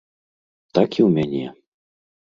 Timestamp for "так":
0.77-0.89